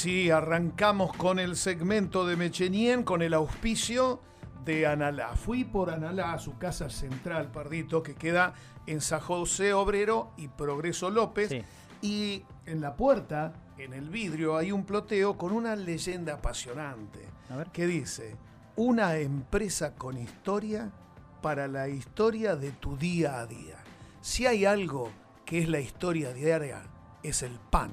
[0.00, 4.22] Sí, arrancamos con el segmento de Mechenien con el auspicio
[4.64, 5.36] de Analá.
[5.36, 8.54] Fui por Analá a su casa central, Pardito, que queda
[8.86, 11.52] en San José Obrero y Progreso López.
[12.00, 17.28] Y en la puerta, en el vidrio, hay un ploteo con una leyenda apasionante
[17.70, 18.38] que dice,
[18.76, 20.90] una empresa con historia
[21.42, 23.76] para la historia de tu día a día.
[24.22, 25.10] Si hay algo
[25.44, 26.84] que es la historia diaria,
[27.22, 27.90] es el pan.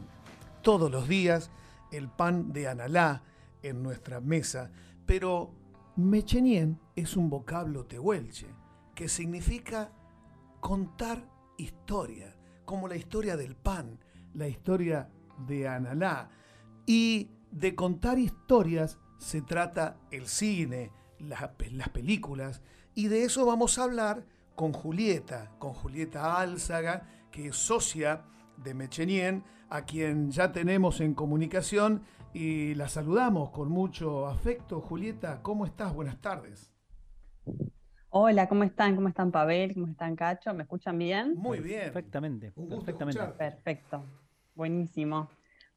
[0.62, 1.52] Todos los días,
[1.92, 3.24] el pan de Analá
[3.62, 4.72] en nuestra mesa.
[5.06, 5.54] Pero
[5.96, 8.48] Mechenien es un vocablo tehuelche
[8.96, 9.92] que significa
[10.60, 12.36] contar historia,
[12.66, 14.00] como la historia del pan,
[14.34, 15.10] la historia
[15.48, 16.30] de Analá.
[16.86, 22.62] Y de contar historias se trata el cine, las películas,
[22.94, 24.26] y de eso vamos a hablar
[24.56, 28.26] con Julieta, con Julieta Álzaga, que es socia
[28.58, 34.82] de Mechenien, a quien ya tenemos en comunicación y la saludamos con mucho afecto.
[34.82, 35.94] Julieta, ¿cómo estás?
[35.94, 36.72] Buenas tardes.
[38.10, 38.96] Hola, ¿cómo están?
[38.96, 39.74] ¿Cómo están Pavel?
[39.74, 40.54] ¿Cómo están Cacho?
[40.54, 41.36] ¿Me escuchan bien?
[41.36, 41.84] Muy bien.
[41.84, 42.52] Perfectamente.
[42.52, 43.22] perfectamente.
[43.38, 44.04] Perfecto.
[44.56, 45.30] Buenísimo.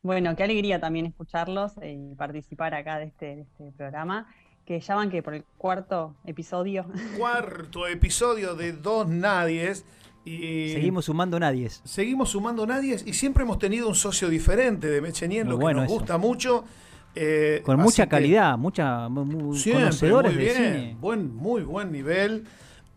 [0.03, 4.27] Bueno, qué alegría también escucharlos y participar acá de este, de este programa
[4.64, 6.86] que ya van que por el cuarto episodio.
[7.19, 9.84] Cuarto episodio de Dos Nadies.
[10.31, 11.81] Y seguimos sumando nadies.
[11.84, 15.89] Seguimos sumando nadies y siempre hemos tenido un socio diferente de Mechenien, lo que nos
[15.89, 16.64] gusta mucho.
[17.14, 20.97] Eh, Con mucha calidad, mucha conocedores de cine.
[21.01, 22.45] Buen, muy buen nivel.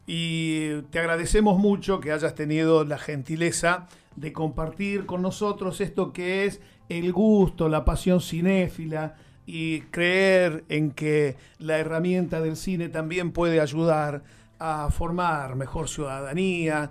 [0.05, 6.45] Y te agradecemos mucho que hayas tenido la gentileza de compartir con nosotros esto que
[6.45, 13.31] es el gusto, la pasión cinéfila, y creer en que la herramienta del cine también
[13.31, 14.23] puede ayudar
[14.59, 16.89] a formar mejor ciudadanía.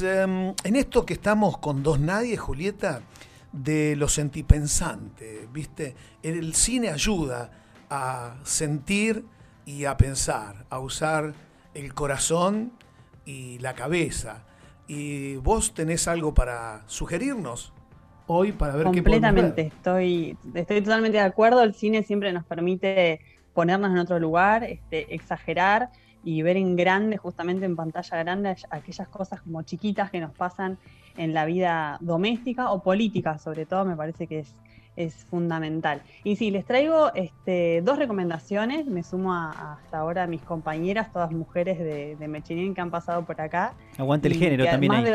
[0.00, 3.02] Em, en esto que estamos con dos nadie, Julieta,
[3.52, 5.94] de lo sentipensante, ¿viste?
[6.22, 7.50] El cine ayuda
[7.90, 9.24] a sentir
[9.64, 11.34] y a pensar, a usar
[11.74, 12.72] el corazón
[13.24, 14.44] y la cabeza.
[14.86, 17.72] ¿Y vos tenés algo para sugerirnos?
[18.26, 21.62] hoy para ver qué Completamente, estoy, estoy totalmente de acuerdo.
[21.62, 23.20] El cine siempre nos permite
[23.52, 25.90] ponernos en otro lugar, este, exagerar
[26.24, 30.78] y ver en grande, justamente en pantalla grande, aquellas cosas como chiquitas que nos pasan
[31.16, 34.54] en la vida doméstica o política, sobre todo, me parece que es,
[34.96, 36.02] es fundamental.
[36.24, 41.30] Y sí, les traigo este, dos recomendaciones, me sumo hasta ahora a mis compañeras, todas
[41.32, 43.74] mujeres de, de que han pasado por acá.
[43.98, 44.92] Aguante el género también.
[44.92, 45.12] Ahí.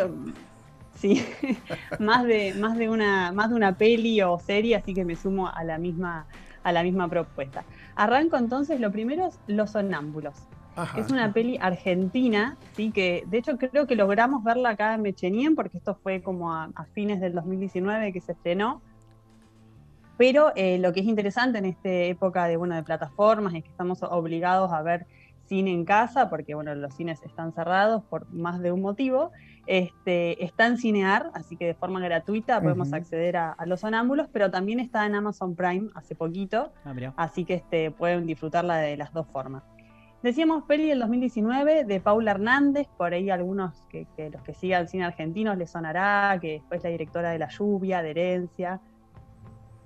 [0.96, 1.26] Sí,
[2.00, 5.47] más de, más de una, más de una peli o serie, así que me sumo
[5.47, 6.28] a la misma,
[6.64, 7.64] a la misma propuesta.
[7.96, 10.36] Arranco entonces, lo primero es Los Sonámbulos.
[10.97, 15.56] Es una peli argentina, sí, que de hecho creo que logramos verla acá en Mechenien,
[15.56, 18.81] porque esto fue como a, fines del 2019 que se estrenó.
[20.17, 23.69] Pero eh, lo que es interesante en esta época de, bueno, de plataformas es que
[23.69, 25.06] estamos obligados a ver
[25.50, 29.31] cine en casa, porque bueno, los cines están cerrados por más de un motivo.
[29.66, 34.50] Este, está en Cinear, así que de forma gratuita podemos acceder a, los sonámbulos, pero
[34.50, 39.13] también está en Amazon Prime hace poquito, ah, así que este, pueden disfrutarla de las
[39.13, 39.63] dos formas.
[40.22, 45.06] Decíamos peli del 2019 de Paula Hernández, por ahí algunos que, los que sigan cine
[45.06, 48.81] argentino les sonará, que después la directora de La Lluvia, de Herencia,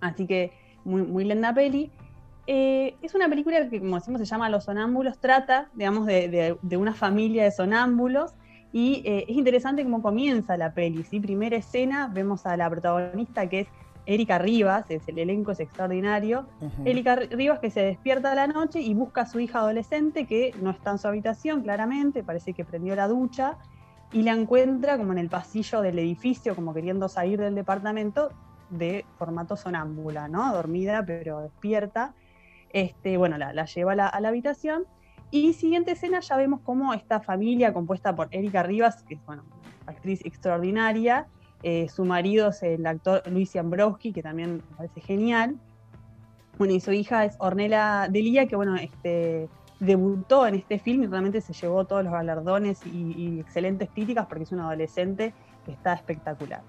[0.02, 0.52] así que
[0.86, 1.92] muy, muy linda peli.
[2.48, 6.94] Eh, es una película que, como decimos, se llama Los Sonámbulos, trata, digamos, de, una
[6.94, 8.34] familia de sonámbulos.
[8.72, 11.04] Y eh, es interesante cómo comienza la peli.
[11.04, 11.20] ¿sí?
[11.20, 13.68] Primera escena, vemos a la protagonista que es
[14.06, 16.46] Erika Rivas, es, el elenco es extraordinario.
[16.86, 20.54] Erika Rivas que se despierta a la noche y busca a su hija adolescente que
[20.62, 23.58] no está en su habitación, claramente, parece que prendió la ducha,
[24.14, 28.32] y la encuentra como en el pasillo del edificio, como queriendo salir del departamento,
[28.70, 30.54] de formato sonámbula, ¿no?
[30.54, 32.14] Dormida pero despierta.
[32.70, 34.86] Este, bueno, la, lleva a la, habitación.
[35.32, 39.44] Y siguiente escena ya vemos cómo esta familia compuesta por Erika Rivas, que es bueno,
[39.88, 41.28] actriz extraordinaria,
[41.64, 45.56] eh, su marido es el actor Luis Ambrowski, que también me parece genial.
[46.58, 49.50] Bueno, y su hija es Ornella Delia, que bueno, este,
[49.80, 54.44] debutó en este film y realmente se llevó todos los galardones y, excelentes críticas porque
[54.44, 55.34] es una adolescente
[55.66, 56.62] que está espectacular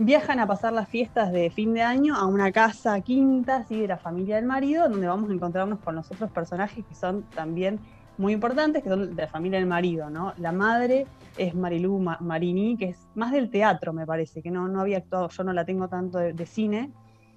[0.00, 3.88] viajan a pasar las fiestas de fin de año a una casa quinta así, de
[3.88, 7.80] la familia del marido, donde vamos a encontrarnos con los otros personajes que son también
[8.18, 10.34] muy importantes, que son de la familia del marido, ¿no?
[10.38, 11.06] La madre
[11.36, 15.28] es Marilú Marini, que es más del teatro, me parece, que no, no había actuado,
[15.28, 16.90] yo no la tengo tanto de, cine,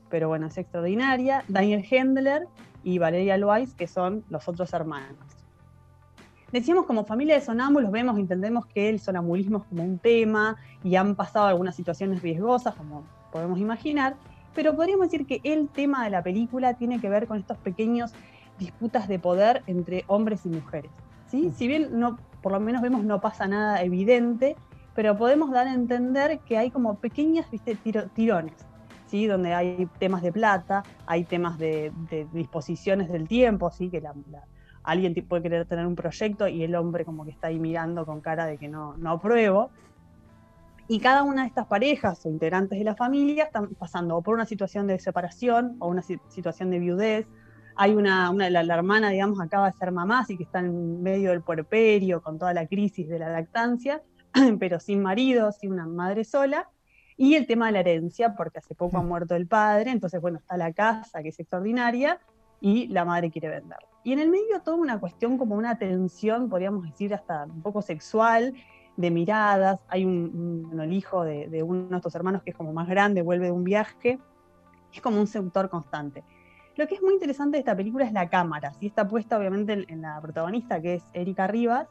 [0.09, 1.43] pero bueno, es extraordinaria.
[1.47, 2.47] Daniel Hendler
[2.83, 5.15] y Valeria Loaiz, que son los otros hermanos.
[6.51, 10.95] Decíamos como familia de sonámbulos, vemos, entendemos que el sonambulismo es como un tema y
[10.95, 14.15] han pasado algunas situaciones riesgosas, como podemos imaginar,
[14.53, 18.13] pero podríamos decir que el tema de la película tiene que ver con estos pequeños
[18.61, 20.91] disputas de poder entre hombres y mujeres.
[21.27, 21.47] ¿sí?
[21.47, 21.53] Mm.
[21.53, 24.55] Si bien no, por lo menos vemos no pasa nada evidente,
[24.93, 27.75] pero podemos dar a entender que hay como pequeñas ¿viste?
[28.13, 28.53] tirones,
[29.07, 29.25] ¿sí?
[29.25, 31.91] donde hay temas de plata, hay temas de,
[32.33, 33.89] disposiciones del tiempo, ¿sí?
[33.89, 34.03] que
[34.83, 38.21] alguien puede querer tener un proyecto y el hombre como que está ahí mirando con
[38.21, 39.71] cara de que no, no apruebo.
[40.87, 44.45] Y cada una de estas parejas o integrantes de la familia están pasando por una
[44.45, 47.27] situación de separación o una situación de viudez.
[47.81, 51.01] Hay una, una la, la, hermana, digamos, acaba de ser mamá, así que está en
[51.01, 54.03] medio del puerperio con toda la crisis de la lactancia,
[54.59, 56.69] pero sin marido, sin una madre sola.
[57.17, 60.37] Y el tema de la herencia, porque hace poco ha muerto el padre, entonces, bueno,
[60.37, 62.19] está la casa, que es extraordinaria,
[62.59, 63.79] y la madre quiere vender.
[64.03, 67.81] Y en el medio toda una cuestión como una tensión, podríamos decir, hasta un poco
[67.81, 68.53] sexual,
[68.95, 69.83] de miradas.
[69.87, 73.45] Hay un, el hijo de, uno de estos hermanos que es como más grande, vuelve
[73.45, 74.19] de un viaje.
[74.93, 76.23] Es como un seductor constante.
[76.77, 78.73] Lo que es muy interesante de esta película es la cámara.
[78.73, 78.88] ¿sí?
[78.88, 81.88] Está puesta obviamente en, la protagonista, que es Erika Rivas,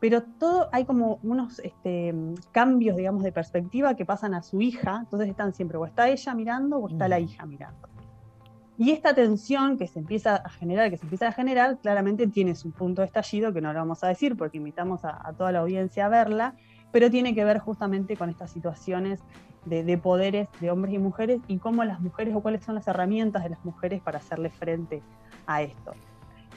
[0.00, 2.14] pero todo hay como unos este,
[2.52, 4.98] cambios, digamos, de perspectiva que pasan a su hija.
[5.00, 7.88] Entonces están siempre, o está ella mirando o está la hija mirando.
[8.80, 12.54] Y esta tensión que se empieza a generar, que se empieza a generar, claramente tiene
[12.54, 15.58] su punto de estallido, que no lo vamos a decir porque invitamos a, toda la
[15.58, 16.54] audiencia a verla,
[16.92, 19.20] pero tiene que ver justamente con estas situaciones
[19.68, 23.42] de, poderes de hombres y mujeres y cómo las mujeres o cuáles son las herramientas
[23.42, 25.02] de las mujeres para hacerle frente
[25.46, 25.92] a esto.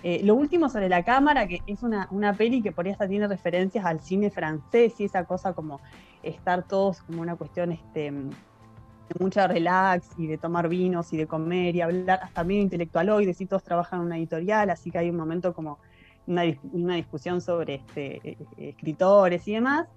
[0.04, 3.08] Eh, lo último sobre la cámara, que es una, una, peli que por ahí hasta
[3.08, 5.80] tiene referencias al cine francés y esa cosa como
[6.24, 8.12] estar todos como una cuestión este,
[9.20, 13.46] mucha relax y de tomar vinos y de comer y hablar, hasta medio intelectualoides y
[13.46, 15.80] todos trabajan en una editorial, así que hay un momento como
[16.28, 16.44] una,
[16.96, 19.88] discusión sobre este, eh, escritores y demás.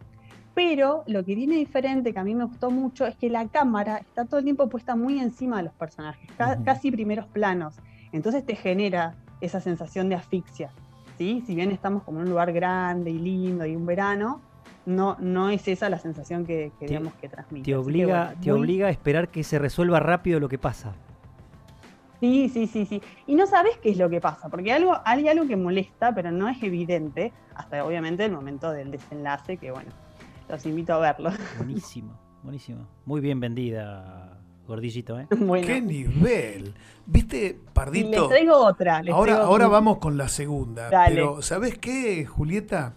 [0.54, 3.98] Pero lo que tiene diferente, que a mí me gustó mucho, es que la cámara
[3.98, 6.28] está todo el tiempo puesta muy encima de los personajes,
[6.64, 7.74] casi primeros planos.
[8.12, 10.70] Entonces te genera esa sensación de asfixia.
[11.18, 11.42] ¿sí?
[11.46, 14.40] Si bien estamos como en un lugar grande y lindo y un verano,
[14.86, 17.64] no, no es esa la sensación que, que digamos que transmite.
[17.64, 20.92] Te obliga, te obliga a esperar que se resuelva rápido lo que pasa.
[22.20, 23.02] Sí, sí, sí, sí.
[23.26, 26.30] Y no sabes qué es lo que pasa, porque algo, hay algo que molesta, pero
[26.30, 29.90] no es evidente, hasta obviamente el momento del desenlace, que bueno,
[30.49, 31.31] los invito a verlo.
[31.58, 32.87] Buenísimo, buenísimo.
[33.06, 35.26] Muy bien vendida, gordillito, ¿eh?
[35.67, 36.75] ¡Qué nivel!
[37.06, 38.23] ¿Viste, Pardito?
[38.23, 39.02] Les traigo otra.
[39.11, 40.91] ahora, ahora vamos con la segunda.
[41.08, 42.94] Pero, ¿sabes qué, Julieta?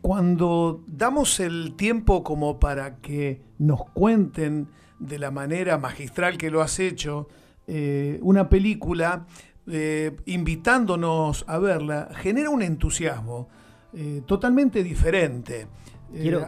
[0.00, 6.62] Cuando damos el tiempo como para que nos cuenten de la manera magistral que lo
[6.62, 7.28] has hecho,
[7.66, 9.26] eh, una película,
[9.66, 13.48] eh, invitándonos a verla, genera un entusiasmo
[13.92, 15.66] eh, totalmente diferente.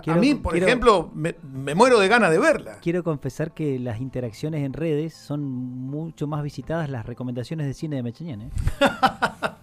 [0.06, 1.34] A mí, por ejemplo, me,
[1.74, 2.78] muero de ganas de verla.
[2.80, 7.96] Quiero confesar que las interacciones en redes son mucho más visitadas las recomendaciones de cine
[7.96, 8.42] de Mecheñén.
[8.42, 8.50] ¿eh?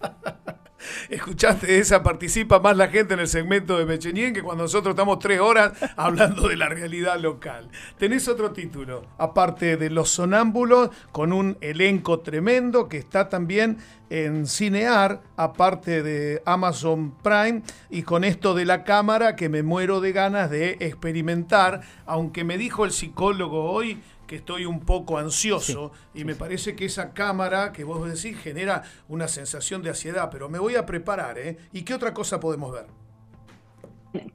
[1.08, 5.18] escuchaste esa, participa más la gente en el segmento de Mechenien que cuando nosotros estamos
[5.18, 7.68] tres horas hablando de la realidad local.
[7.98, 13.78] Tenés otro título, aparte de Los Sonámbulos, con un elenco tremendo que está también
[14.10, 20.00] en Cinear, aparte de Amazon Prime, y con esto de la cámara que me muero
[20.00, 25.90] de ganas de experimentar, aunque me dijo el psicólogo hoy que estoy un poco ansioso
[26.14, 30.48] y me parece que esa cámara que vos decís genera una sensación de ansiedad, pero
[30.48, 31.56] me voy a preparar, ¿eh?
[31.72, 32.86] ¿Y qué otra cosa podemos ver?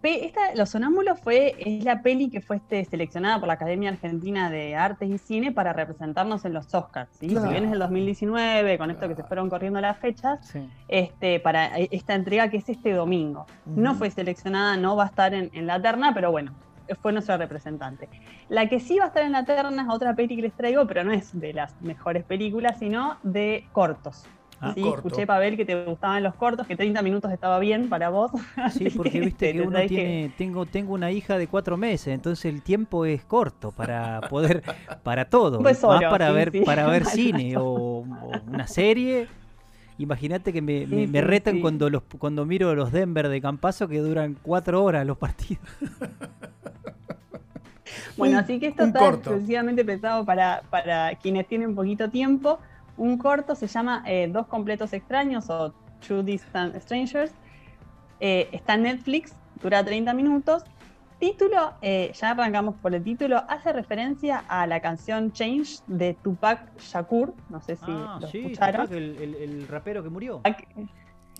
[0.04, 4.50] Esta, Los Sonámbulos fue, es la peli que fue este, seleccionada por la Academia Argentina
[4.50, 7.10] de Artes y Cine para representarnos en los Oscars.
[7.20, 7.30] ¿sí?
[7.30, 10.54] Si bien es el 2019, con esto que se fueron corriendo las fechas,
[10.88, 13.46] este, para esta entrega que es este domingo.
[13.66, 16.54] No fue seleccionada, no va a estar en, en la terna, pero bueno,
[17.02, 18.10] fue nuestra representante.
[18.50, 20.86] La que sí va a estar en la terna es otra peli que les traigo,
[20.88, 24.28] pero no es de las mejores películas, sino de cortos.
[24.64, 28.10] Ah, sí, escuché, Pavel, que te gustaban los cortos, que 30 minutos estaba bien para
[28.10, 28.32] vos.
[28.72, 32.62] Sí, porque viste que uno tiene, tengo, tengo una hija de cuatro meses, entonces el
[32.62, 34.64] tiempo es corto para poder,
[35.04, 38.06] para todo, más para ver, para ver cine o,
[38.48, 39.28] una serie.
[39.98, 44.38] Imagínate que me, me, retan cuando los cuando miro los Denver de Campazo que duran
[44.42, 45.64] cuatro horas los partidos.
[48.18, 52.60] Bueno, así que esto está exclusivamente pensado para, para quienes tienen un poquito tiempo.
[52.98, 55.74] Un corto se llama eh, Dos completos extraños o
[56.06, 57.32] Two Distant Strangers.
[58.20, 60.64] Eh, está en Netflix, dura 30 minutos.
[61.20, 66.78] Título, eh, ya arrancamos por el título, hace referencia a la canción Change de Tupac
[66.80, 67.34] Shakur.
[67.50, 68.94] No sé si ah, lo escucharon.
[68.94, 70.42] el, el rapero que murió.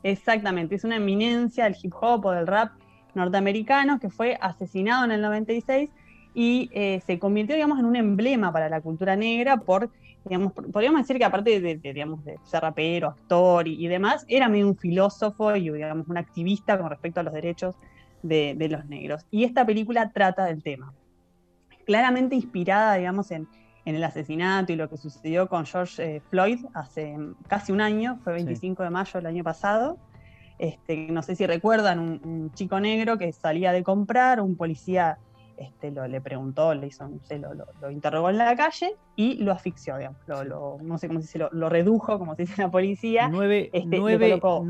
[0.04, 2.72] Exactamente, es una eminencia del hip hop o del rap
[3.14, 5.90] norteamericano que fue asesinado en el 96
[6.34, 9.90] y eh, se convirtió, digamos, en un emblema para la cultura negra por,
[10.26, 14.68] digamos, podríamos decir que aparte de, digamos, de ser rapero, actor y, demás, era medio
[14.68, 17.76] un filósofo y, digamos, un activista con respecto a los derechos
[18.24, 19.26] de, los negros.
[19.30, 20.94] Y esta película trata del tema.
[21.86, 23.48] Claramente inspirada, digamos, en,
[23.86, 27.18] el asesinato y lo que sucedió con George eh, Floyd hace
[27.50, 29.98] casi un año, fue 25 de mayo del año pasado.
[30.58, 35.18] Este, no sé si recuerdan, un, chico negro que salía de comprar, un policía
[35.58, 37.10] este, lo, le preguntó, le hizo,
[37.82, 40.20] lo, interrogó en la calle y lo asfixió, digamos,
[40.82, 43.30] no sé cómo se dice, lo, redujo, como se dice la policía.
[43.30, 44.64] Nueve, este, minutos,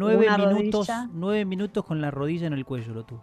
[1.14, 3.22] nueve minutos con la rodilla en el cuello lo tuvo.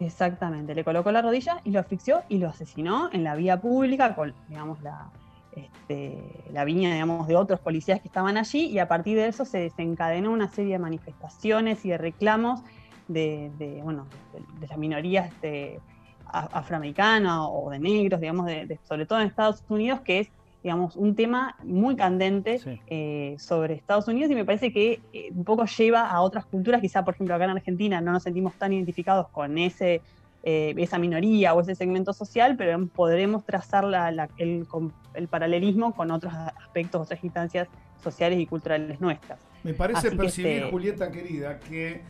[0.00, 4.14] Exactamente, le colocó la rodilla y lo asfixió y lo asesinó en la vía pública
[4.14, 5.10] con, digamos, la,
[5.54, 9.44] este, la viña, digamos, de otros policías que estaban allí y a partir de eso
[9.44, 12.62] se desencadenó una serie de manifestaciones y de reclamos
[13.08, 14.06] de, bueno,
[14.58, 15.80] de, las minorías de,
[16.32, 18.50] afroamericanas o de negros, digamos,
[18.88, 20.28] sobre todo en Estados Unidos, que es
[20.62, 25.44] digamos, un tema muy candente eh, sobre Estados Unidos y me parece que eh, un
[25.44, 28.72] poco lleva a otras culturas, quizá por ejemplo acá en Argentina no nos sentimos tan
[28.72, 30.02] identificados con ese,
[30.44, 33.84] eh, esa minoría o ese segmento social, pero podremos trazar
[34.38, 34.66] el,
[35.14, 37.68] el, paralelismo con otros aspectos, otras instancias
[38.02, 39.40] sociales y culturales nuestras.
[39.64, 42.02] Me parece percibir, este Julieta querida, que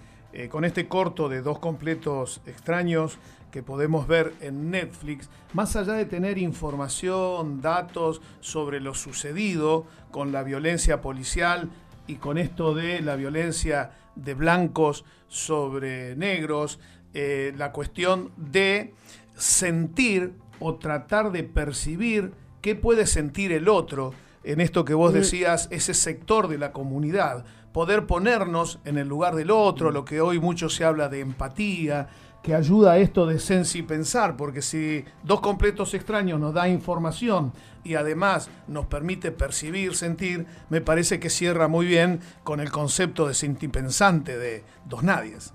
[0.50, 3.18] con este corto de dos completos extraños,
[3.52, 10.32] que podemos ver en Netflix, más allá de tener información, datos sobre lo sucedido con
[10.32, 11.70] la violencia policial
[12.06, 16.80] y con esto de la violencia de blancos sobre negros,
[17.14, 18.94] eh, la cuestión de
[19.36, 25.16] sentir o tratar de percibir qué puede sentir el otro en esto que vos mm.
[25.16, 30.20] decías, ese sector de la comunidad, poder ponernos en el lugar del otro, lo que
[30.20, 32.08] hoy mucho se habla de empatía,
[32.42, 37.52] que ayuda a esto de sensi pensar, porque si dos completos extraños nos da información
[37.84, 43.28] y además nos permite percibir, sentir, me parece que cierra muy bien con el concepto
[43.28, 45.54] de sentipensante de dos nadies.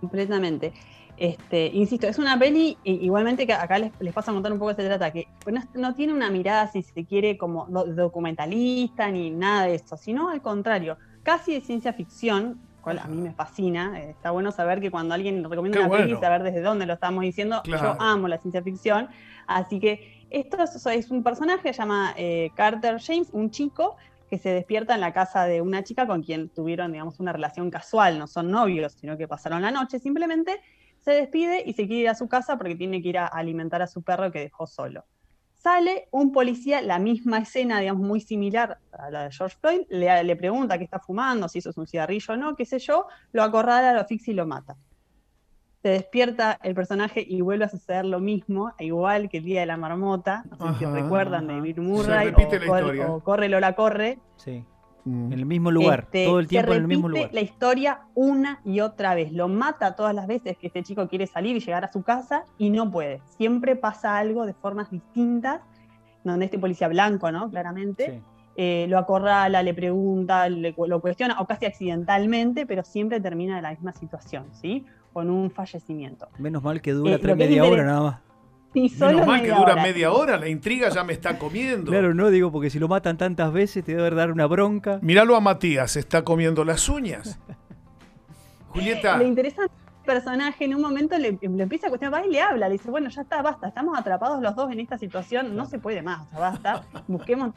[0.00, 0.72] Completamente.
[1.18, 4.72] Este, insisto, es una peli, igualmente que acá les, les paso a contar un poco
[4.72, 9.30] de se trata, que no, no, tiene una mirada, si se quiere, como documentalista ni
[9.30, 12.60] nada de eso, sino al contrario, casi de ciencia ficción,
[12.96, 14.00] a mí me fascina.
[14.00, 17.22] Eh, está bueno saber que cuando alguien recomienda una peli, saber desde dónde lo estamos
[17.22, 17.60] diciendo.
[17.64, 19.08] Yo amo la ciencia ficción.
[19.46, 20.56] Así que esto
[20.90, 23.96] es, un personaje, se llama eh, Carter James, un chico
[24.28, 27.70] que se despierta en la casa de una chica con quien tuvieron, digamos, una relación
[27.70, 30.60] casual, no son novios, sino que pasaron la noche simplemente,
[31.00, 33.82] se despide y se quiere ir a su casa porque tiene que ir a alimentar
[33.82, 35.04] a su perro que dejó solo.
[35.54, 40.36] Sale un policía, la misma escena, digamos, muy similar a la de George Floyd, le,
[40.36, 43.42] pregunta qué está fumando, si eso es un cigarrillo o no, qué sé yo, lo
[43.42, 44.76] acorrala, lo asfixia y lo mata.
[45.82, 49.66] Se despierta el personaje y vuelve a suceder lo mismo, igual que el día de
[49.66, 54.18] la marmota, no sé si recuerdan de Bill Murray, o, o, Corre Lola Corre.
[54.36, 54.64] Sí.
[55.04, 55.32] Mm.
[55.32, 57.30] En el mismo lugar, este, todo el tiempo en el mismo lugar.
[57.32, 59.32] La historia una y otra vez.
[59.32, 62.44] Lo mata todas las veces que este chico quiere salir y llegar a su casa
[62.58, 63.22] y no puede.
[63.36, 65.60] Siempre pasa algo de formas distintas,
[66.24, 67.50] donde este policía blanco, ¿no?
[67.50, 68.22] Claramente.
[68.60, 73.70] Eh, lo acorrala, le pregunta, lo cuestiona, o casi accidentalmente, pero siempre termina en la
[73.70, 74.84] misma situación, ¿sí?
[75.18, 76.28] Con un fallecimiento.
[76.38, 78.20] Menos mal que dura eh, tres media hora nada más.
[78.72, 81.90] Menos mal que dura media hora, la intriga ya me está comiendo.
[81.90, 85.00] Claro, no digo porque si lo matan tantas veces te debe dar una bronca.
[85.02, 87.40] Míralo a Matías, se está comiendo las uñas.
[88.68, 89.18] Julieta.
[89.18, 89.70] Le interesa el
[90.06, 93.10] personaje, en un momento le, empieza a cuestionar, va y le habla, le dice, bueno,
[93.10, 96.38] ya está, basta, estamos atrapados los dos en esta situación, no se puede más, o
[96.38, 97.54] basta, busquemos.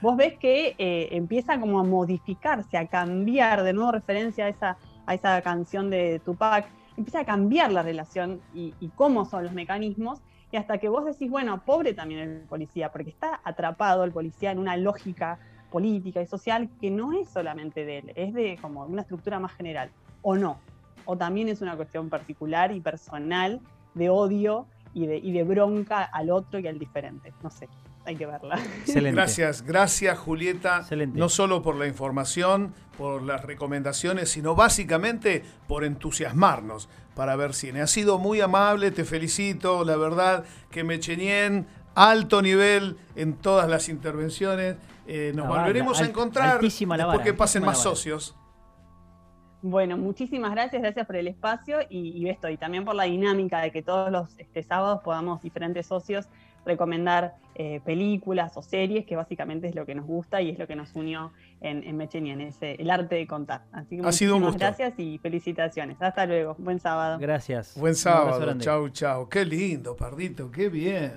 [0.00, 4.76] Vos ves que eh, empieza como a modificarse, a cambiar, de nuevo referencia a esa,
[5.06, 10.20] a esa canción de Tupac, empieza a cambiar la relación y cómo son los mecanismos,
[10.52, 14.52] y hasta que vos decís, bueno, pobre también el policía, porque está atrapado el policía
[14.52, 15.38] en una lógica
[15.70, 19.52] política y social que no es solamente de él, es de como una estructura más
[19.52, 19.90] general,
[20.22, 20.58] o no,
[21.04, 23.60] o también es una cuestión particular y personal
[23.94, 27.68] de odio y de, y de bronca al otro y al diferente, no sé
[28.06, 28.58] hay que verla.
[28.86, 36.88] Gracias, gracias Julieta, no solo por la información, por las recomendaciones, sino básicamente por entusiasmarnos
[37.14, 37.80] para ver cine.
[37.80, 43.88] Ha sido muy amable, te felicito, la verdad que Mechenien, alto nivel en todas las
[43.88, 44.76] intervenciones.
[45.06, 48.36] Eh, nos volveremos a encontrar después que pasen más socios.
[49.62, 53.72] Bueno, muchísimas gracias, gracias por el espacio y, esto, y también por la dinámica de
[53.72, 56.28] que todos los este, sábados podamos diferentes socios
[56.66, 60.66] recomendar eh, películas o series, que básicamente es lo que nos gusta y es lo
[60.66, 61.32] que nos unió
[61.62, 63.62] en, en Mechenien, es el arte de contar.
[63.72, 64.58] Así que ha sido un gusto.
[64.58, 65.96] gracias y felicitaciones.
[66.00, 66.54] Hasta luego.
[66.58, 67.18] Buen sábado.
[67.18, 67.78] Gracias.
[67.78, 68.58] Buen sábado.
[68.58, 69.28] Chau, chau.
[69.28, 71.14] Qué lindo, Pardito, qué bien.